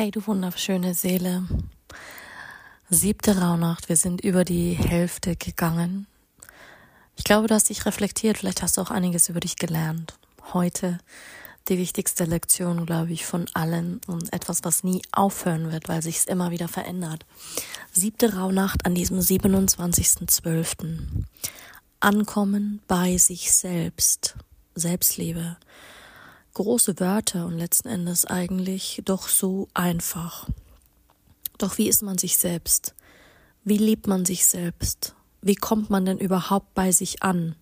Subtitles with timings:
[0.00, 1.42] Hey, du wunderschöne Seele.
[2.88, 6.06] Siebte Rauhnacht, wir sind über die Hälfte gegangen.
[7.16, 10.14] Ich glaube, du hast dich reflektiert, vielleicht hast du auch einiges über dich gelernt.
[10.54, 10.96] Heute
[11.68, 16.16] die wichtigste Lektion, glaube ich, von allen und etwas, was nie aufhören wird, weil sich
[16.16, 17.26] es immer wieder verändert.
[17.92, 21.24] Siebte Rauhnacht an diesem 27.12.
[22.00, 24.34] Ankommen bei sich selbst.
[24.74, 25.58] Selbstliebe
[26.54, 30.48] große Wörter und letzten Endes eigentlich doch so einfach.
[31.58, 32.94] Doch wie ist man sich selbst?
[33.64, 35.14] Wie liebt man sich selbst?
[35.42, 37.54] Wie kommt man denn überhaupt bei sich an?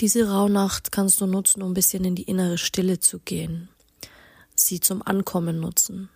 [0.00, 3.68] Diese Rauhnacht kannst du nutzen, um ein bisschen in die innere Stille zu gehen.
[4.56, 6.08] Sie zum Ankommen nutzen.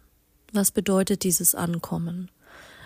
[0.53, 2.30] Was bedeutet dieses Ankommen?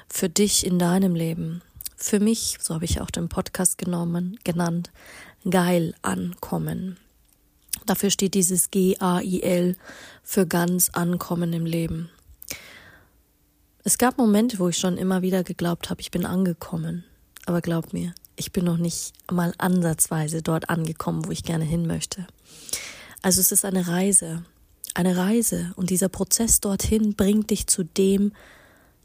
[0.09, 1.63] Für dich in deinem Leben.
[1.97, 4.91] Für mich, so habe ich auch den Podcast genommen, genannt,
[5.49, 6.99] geil ankommen.
[7.87, 9.77] Dafür steht dieses G-A-I-L
[10.23, 12.11] für ganz ankommen im Leben.
[13.85, 17.05] Es gab Momente, wo ich schon immer wieder geglaubt habe, ich bin angekommen.
[17.47, 21.87] Aber glaub mir, ich bin noch nicht mal ansatzweise dort angekommen, wo ich gerne hin
[21.87, 22.27] möchte.
[23.23, 24.45] Also es ist eine Reise,
[24.95, 28.33] eine Reise und dieser Prozess dorthin bringt dich zu dem,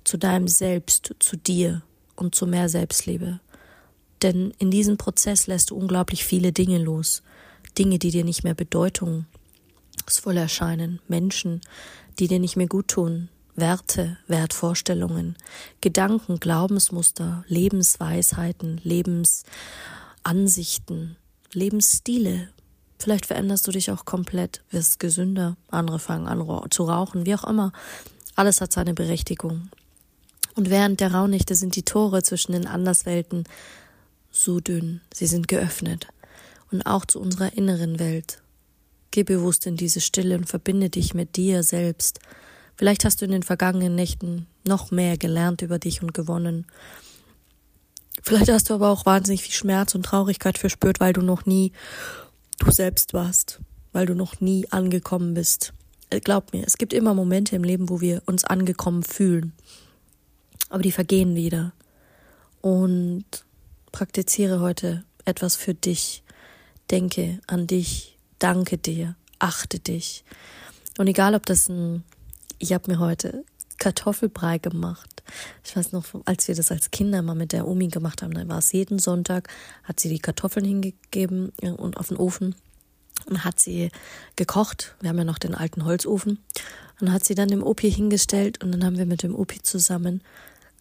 [0.04, 1.82] zu deinem Selbst, zu dir
[2.16, 3.40] und zu mehr Selbstliebe.
[4.22, 7.22] Denn in diesem Prozess lässt du unglaublich viele Dinge los.
[7.78, 11.62] Dinge, die dir nicht mehr bedeutungsvoll erscheinen, Menschen,
[12.20, 15.38] die dir nicht mehr gut tun, Werte, Wertvorstellungen,
[15.82, 21.18] Gedanken, Glaubensmuster, Lebensweisheiten, Lebensansichten,
[21.54, 22.50] Lebensstile.
[23.00, 27.46] Vielleicht veränderst du dich auch komplett, wirst gesünder, andere fangen an zu rauchen, wie auch
[27.46, 27.72] immer.
[28.36, 29.70] Alles hat seine Berechtigung.
[30.56, 33.46] Und während der Raunächte sind die Tore zwischen den Anderswelten
[34.32, 36.08] so dünn, sie sind geöffnet
[36.72, 38.42] und auch zu unserer inneren Welt.
[39.12, 42.20] Geh bewusst in diese Stille und verbinde dich mit dir selbst.
[42.76, 46.68] Vielleicht hast du in den vergangenen Nächten noch mehr gelernt über dich und gewonnen.
[48.22, 51.72] Vielleicht hast du aber auch wahnsinnig viel Schmerz und Traurigkeit verspürt, weil du noch nie
[52.60, 53.60] du selbst warst,
[53.94, 55.74] weil du noch nie angekommen bist.
[56.10, 59.54] Äh, glaub mir, es gibt immer Momente im Leben, wo wir uns angekommen fühlen.
[60.70, 61.74] Aber die vergehen wieder.
[62.62, 63.26] Und
[63.92, 66.24] praktiziere heute etwas für dich,
[66.92, 70.24] denke an dich, danke dir, achte dich.
[70.98, 72.04] Und egal, ob das ein,
[72.60, 73.44] ich habe mir heute
[73.78, 75.24] Kartoffelbrei gemacht.
[75.64, 78.48] Ich weiß noch, als wir das als Kinder mal mit der Omi gemacht haben, dann
[78.48, 79.50] war es jeden Sonntag,
[79.84, 82.56] hat sie die Kartoffeln hingegeben und auf den Ofen
[83.26, 83.92] und hat sie
[84.36, 84.96] gekocht.
[85.02, 86.40] Wir haben ja noch den alten Holzofen.
[87.00, 90.24] Und hat sie dann dem Opi hingestellt und dann haben wir mit dem Opi zusammen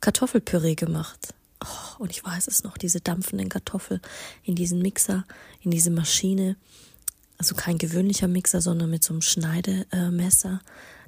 [0.00, 1.34] Kartoffelpüree gemacht.
[1.64, 4.00] Oh, und ich weiß es noch, diese dampfenden Kartoffeln
[4.42, 5.24] in diesen Mixer,
[5.60, 6.56] in diese Maschine.
[7.38, 10.60] Also kein gewöhnlicher Mixer, sondern mit so einem Schneidemesser.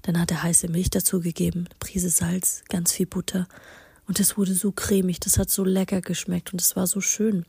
[0.02, 3.48] Dann hat er heiße Milch dazugegeben, eine Prise Salz, ganz viel Butter.
[4.06, 7.44] Und das wurde so cremig, das hat so lecker geschmeckt und es war so schön.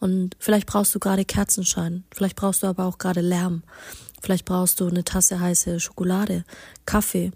[0.00, 3.62] Und vielleicht brauchst du gerade Kerzenschein, vielleicht brauchst du aber auch gerade Lärm.
[4.22, 6.44] Vielleicht brauchst du eine Tasse heiße Schokolade,
[6.86, 7.32] Kaffee,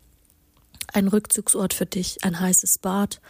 [0.94, 3.20] ein Rückzugsort für dich, ein heißes Bad,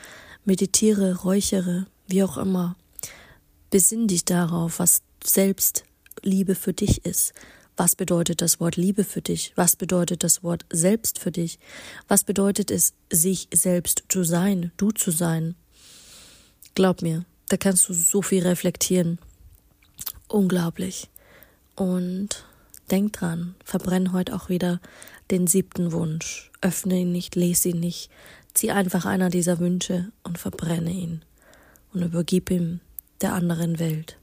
[0.48, 2.74] meditiere, räuchere, wie auch immer.
[3.70, 7.34] Besinn dich darauf, was Selbstliebe für dich ist.
[7.76, 9.52] Was bedeutet das Wort Liebe für dich?
[9.56, 11.60] Was bedeutet das Wort Selbst für dich?
[12.08, 15.54] Was bedeutet es, sich selbst zu sein, du zu sein?
[16.74, 19.18] Glaub mir, da kannst du so viel reflektieren.
[20.28, 21.08] Unglaublich.
[21.76, 22.46] Und
[22.90, 24.80] denk dran, verbrenn heute auch wieder
[25.30, 26.50] den siebten Wunsch.
[26.62, 28.10] Öffne ihn nicht, lese ihn nicht,
[28.58, 31.22] Zieh einfach einer dieser Wünsche verbrenne ihn
[31.92, 32.80] und übergib ihm
[33.20, 34.17] der anderen Welt.